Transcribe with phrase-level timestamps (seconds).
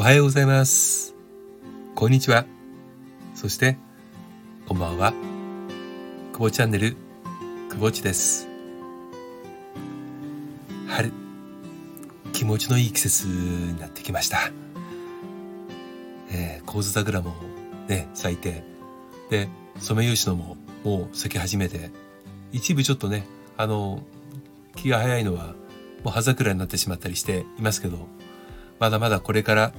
[0.00, 1.14] おはようございます。
[1.94, 2.46] こんにちは。
[3.34, 3.76] そして、
[4.66, 5.12] こんばんは。
[6.32, 6.96] くぼチャンネル、
[7.68, 8.48] くぼちです。
[10.88, 11.12] 春、
[12.32, 14.50] 気持ちのいい季節になってきました。
[16.32, 17.34] えー、河津桜も
[17.86, 18.64] ね、咲いて、
[19.28, 21.90] で、ソメイヨシノももう咲き始めて、
[22.52, 23.26] 一部ちょっとね、
[23.58, 24.02] あの、
[24.76, 25.48] 気が早いのは、
[26.02, 28.08] もう葉桜になってしまったりしていますけど、
[28.78, 29.72] まだまだこれから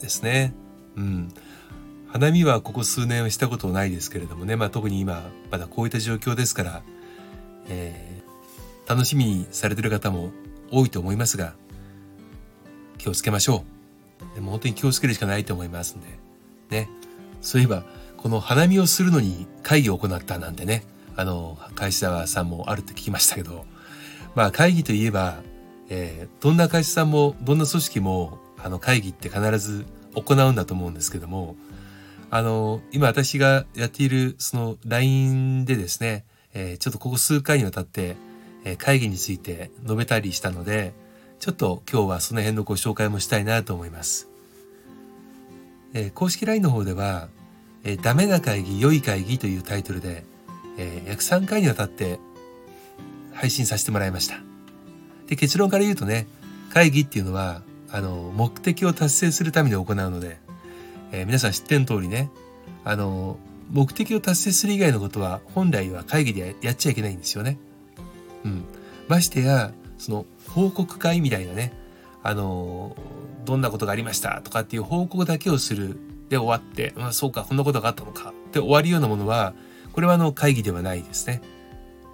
[0.00, 0.54] ですね。
[0.96, 1.28] うん。
[2.08, 6.82] 花見はここ数年はしたことないですけれどもね、まあ、特に今まだこういった状況ですから、
[7.68, 10.30] えー、楽しみにされてる方も
[10.70, 11.54] 多いと思いますが
[12.98, 13.64] 気をつけましょ
[14.32, 14.34] う。
[14.34, 16.06] でも本当に気をつけるしかないと思いますんで。
[16.70, 16.88] ね。
[17.42, 17.84] そういえば
[18.16, 20.84] この花見をするのに会議を行ったなんてね。
[21.18, 23.66] あの会社さんもあるって聞きましたけど。
[24.34, 25.36] まあ会議といえば、
[25.88, 31.56] えー、どんな会社さんもどんな組織もあの会議って必ず行うんだと思うんですけども
[32.30, 38.16] あの、今私がやっているその LINE でですね、えー、ちょっとここ数回にわたって、
[38.64, 40.92] えー、会議について述べたりしたので、
[41.38, 44.28] ちょっと今日はその辺のご紹介もしたいなと思います。
[45.94, 47.28] えー、公式 LINE の方では、
[47.84, 50.24] えー、ダメな会議、良い会議というタイトルで、
[50.78, 52.18] えー、約3回にわたって
[53.32, 54.40] 配信させてもらいました。
[55.28, 56.26] で、結論から言うとね、
[56.72, 60.38] 会議っていうのは、あの、目的を達成するために行うので、
[61.12, 62.30] えー、皆さん知っての通りね、
[62.84, 63.38] あの、
[63.70, 67.58] 目的を達成する以外のことは本来は会議でやっちゃいけないんですよね。
[68.44, 68.64] うん。
[69.08, 71.72] ましてや、その報告会みたいなね、
[72.22, 72.96] あの、
[73.44, 75.98] どんなことがありましたとかっていう報告だけをする
[76.28, 79.54] で終わって、まあそうか、こんなことがあったのかって終わるようなものは、
[79.92, 81.40] これはあの会議ではないですね。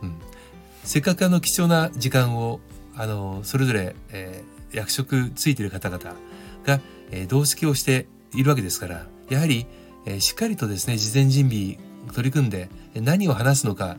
[0.03, 0.15] うん。
[0.84, 2.61] せっかくあの貴重な時間を、
[2.95, 6.15] あの、それぞれ、えー、役職ついてる方々
[6.65, 9.66] が、えー、同席をしているわけですから、やはり、
[10.06, 11.78] えー、しっかりとですね、事前準備
[12.12, 13.97] 取り組んで、何を話すのか、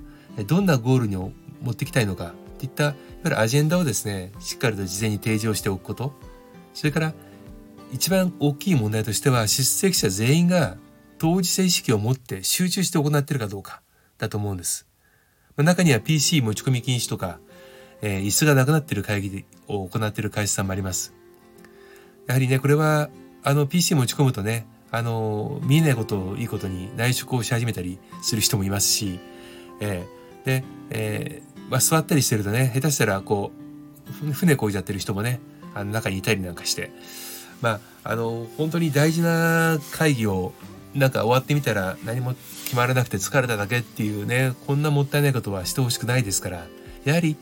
[0.48, 1.32] どんなゴールに持
[1.72, 2.96] ってきたいのか、といった、いわ
[3.26, 6.14] ゆるアジェンダをですね、しっかりと事前に提示をしておくこと。
[6.74, 7.14] それから、
[7.92, 10.78] 一番大きい問題としては、出席者全員が
[11.18, 13.82] 当事者意識を持って集中して行っているかどうか、
[14.18, 14.88] だと思うんです。
[15.58, 17.40] 中には PC 持ち込み禁止とか、
[18.06, 21.14] えー、椅子がなくなっている会議を行っている会社さんもあります。
[22.28, 23.10] やはりね、これは
[23.44, 29.20] あの PC 持ち込むとね、あの、見えないことをいいことに内職をし始めたりする人もいますし、
[29.80, 33.52] えー、で、えー、まあ、座ったりしてるとね、下手したらこ
[34.30, 35.40] う、船こいじゃってる人もね、
[35.74, 36.92] あの中にいたりなんかして、
[37.62, 40.54] まあ、あの、本当に大事な会議を
[40.94, 42.36] なんか終わってみたら何も
[42.66, 46.68] 決まらなくて疲れただけっていうね、こんなもったいないことはしてほしくないですから、
[47.06, 47.38] やはり、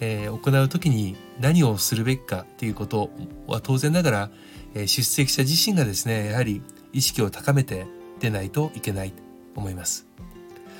[0.00, 3.10] えー、行う時に何をするべきかっていうこと
[3.46, 4.30] は当然ながら、
[4.74, 6.62] えー、出席者自身がですね、やはり
[6.92, 7.86] 意識を高めて
[8.18, 9.22] 出ないといけないと
[9.56, 10.06] 思います。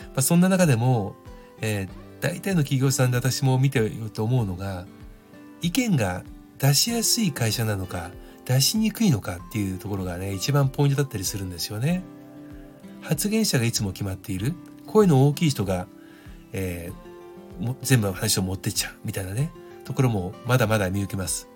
[0.08, 1.14] まあ、そんな中でも、
[1.60, 1.88] えー、
[2.20, 4.86] 大体の企業さんで私も見ていると思うのが、
[5.62, 6.24] 意見が
[6.58, 8.10] 出しやすい会社なのか、
[8.44, 12.02] 出しにくいのかっていうところがね、一番ポイントだったりするんですよね。
[13.00, 14.54] 発言者がいつも決まっている、
[14.86, 15.86] 声の大きい人が、
[16.52, 17.09] えー、
[17.82, 19.50] 全部話を持ってっちゃうみたいなね、
[19.84, 21.48] ところもまだまだ見受けます。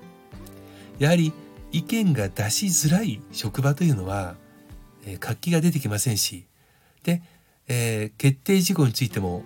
[0.99, 1.33] やはり
[1.73, 4.37] 意見が出しづらい職場というのは、
[5.07, 6.47] えー、活気が出てきませんし、
[7.03, 7.23] で、
[7.69, 9.43] えー、決定事項についても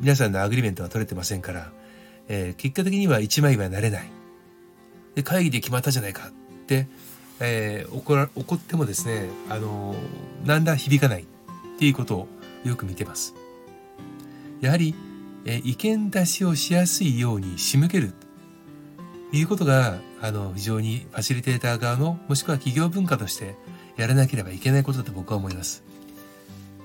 [0.00, 1.70] 皆さんのアグリメントは取れてませんから、
[2.28, 4.10] えー、結果的には一枚はなれない。
[5.14, 6.32] で、会議で決まったじゃないかっ
[6.66, 6.88] て、
[7.40, 11.26] えー、怒ら怒ってもですね、あのー、なんだ響かないっ
[11.78, 12.28] ていうことを
[12.64, 13.34] よく見てます。
[14.60, 14.94] やはり、
[15.44, 18.12] え、意見出しをしやすいように仕向ける
[19.30, 23.56] ということが、あの、非常にファシリテーター側の、もしくは企業文化として
[23.96, 25.82] やらなければいけないことだと僕は思います。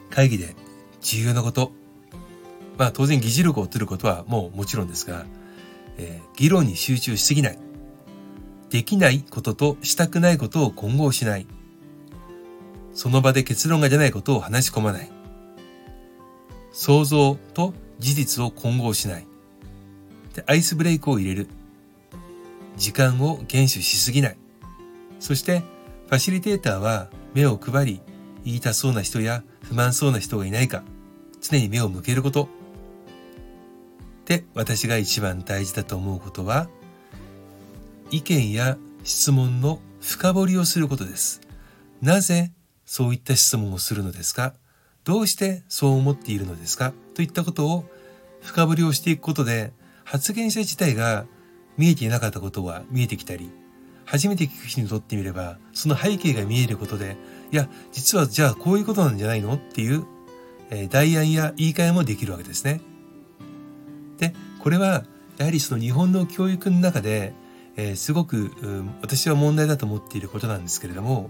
[0.10, 0.56] 会議で
[1.02, 1.72] 重要なこと。
[2.78, 5.26] まあ当然議事録を取ることはもうもちろんですが、
[5.98, 7.60] えー、議論に集中しすぎない。
[8.70, 11.48] できないこととしたくないことを混合しない。
[12.94, 15.17] その場で結論が出ないことを話し込まない。
[16.80, 19.26] 想像と事実を混合しない。
[20.36, 21.48] で、アイスブレイクを入れる。
[22.78, 24.38] 時間を厳守しすぎない。
[25.20, 25.64] そして、
[26.06, 28.02] ファシリテーターは目を配り、
[28.46, 30.84] 言いたそうな人や不満そうな人がいないか、
[31.42, 32.48] 常に目を向けること。
[34.26, 36.70] で、私が一番大事だと思うことは、
[38.12, 41.42] 意見や質問の深掘りをすることです。
[42.04, 42.52] なぜ
[42.86, 44.54] そういった質問をするのですか？
[45.08, 46.92] どうしてそう思っているのですか？
[47.16, 47.86] といったことを
[48.42, 49.72] 深掘りをしていくことで、
[50.04, 51.26] 発言者自体が
[51.78, 53.50] 見えていなかったことは見えてきたり、
[54.04, 57.16] 初めて聞く人にとってみればその背景が見えることで
[57.52, 59.54] いや実はじゃあこういうことなんじゃないの？
[59.54, 60.06] っていう、
[60.72, 62.82] えー、代案や言い換えもできるわけですね。
[64.18, 65.06] でこれは
[65.38, 67.34] やはりその日本の教育の中で、
[67.78, 68.52] えー、すごく、
[69.02, 71.30] 私は問題だと思っていることなんですけれども、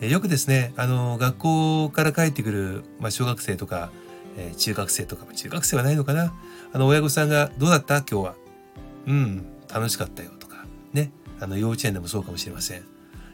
[0.00, 3.90] よくですねあの学校から帰ってくる、まあ、小学生とか、
[4.36, 6.34] えー、中学生とか中学生はないのかな。
[6.72, 7.98] あの親御さんが「どうだった？
[7.98, 8.34] 今日は」
[9.06, 11.10] 「うん楽しかったよ」とかね。
[11.40, 12.82] あの幼稚園でもそうかもしれません。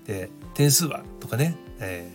[0.07, 1.03] で点数は？
[1.21, 2.11] とかね、え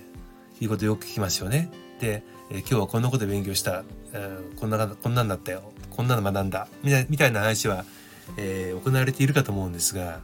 [0.59, 1.71] ー、いうことよく聞きますよね。
[1.99, 3.83] で、えー、今日はこんなこと勉強した、
[4.13, 5.71] えー、こんなこんなんだったよ。
[5.89, 6.67] こんなの学んだ。
[6.83, 7.85] みたいみたいな話は、
[8.37, 10.19] えー、行われているかと思うんですが、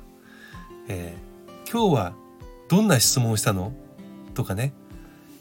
[0.88, 2.13] えー、今日は
[2.68, 3.73] どんな質問をしたの？
[4.33, 4.74] とかね、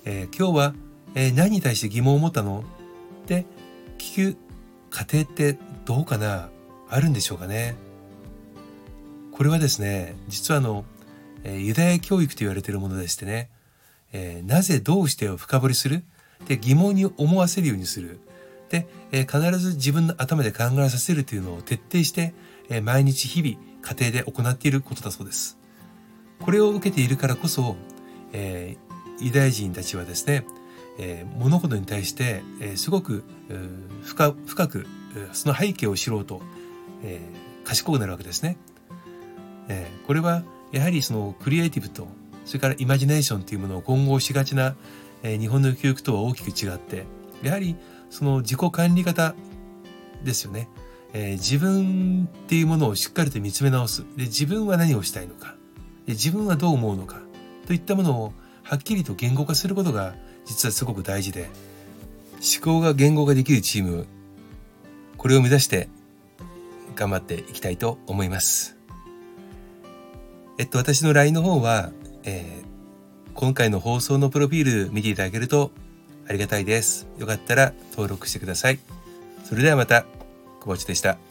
[0.04, 0.74] えー、今日は、
[1.14, 2.64] えー、何に対して疑問を持ったの？
[3.24, 3.46] って
[3.98, 4.38] 聞く
[4.90, 6.50] 過程ってどうかな？
[6.88, 7.76] あるんでしょうかね。
[9.32, 10.84] これはですね実はあの、
[11.44, 13.48] えー、ユダヤ教育と言われているものでしてね、
[14.12, 16.02] えー、なぜどうしてを深掘りする？
[16.46, 18.20] で疑問に思わせるようにする。
[18.70, 22.34] で、えー、必ず自分の頭で考えさせるというのを徹底して、
[22.68, 25.58] えー、毎日日々家庭で行っていることだそうです。
[26.40, 27.76] これを受けているからこそ、
[28.32, 30.44] えー、ユダヤ人たちはですね、
[30.98, 33.24] えー、物事に対して、えー、すごく
[34.02, 34.86] 深深く
[35.32, 36.42] その背景を知ろうと、
[37.02, 38.56] えー、賢くなるわけですね。
[39.68, 40.42] えー、これは
[40.72, 42.08] やはりそのクリエイティブと
[42.44, 44.74] それからイマジネーションというものを混合しがちな、
[45.22, 47.06] えー、日本の教育とは大きく違って
[47.42, 47.76] やはり
[48.10, 49.34] その自己管理型
[50.22, 50.68] ですよね。
[51.12, 54.04] えー、自分っていうものをしっかりと見つめ直す。
[54.16, 55.56] で、自分は何をしたいのか。
[56.06, 57.20] で、自分はどう思うのか。
[57.70, 58.32] といったものを
[58.64, 61.48] はっきりと言語化することが実はすごく大事で、
[62.32, 64.08] 思考が言語化できるチーム、
[65.16, 65.88] これを目指して
[66.96, 68.76] 頑張っていきたいと思います。
[70.58, 71.92] えっと、私の LINE の方は、
[72.24, 75.70] えー、今回の放送のプロフィール見ていただけると
[76.26, 77.06] ありがたいです。
[77.18, 78.80] よかったら登録してください。
[79.44, 80.06] それではまた、
[80.58, 81.29] 久保地でした。